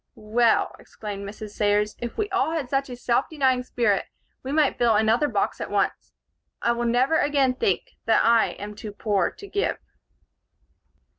[0.15, 1.51] "Well," exclaimed Mrs.
[1.51, 4.05] Sayers, "if we all had such a self denying spirit,
[4.41, 6.11] we might fill another box at once.
[6.59, 9.77] I will never again think that I am too poor to give."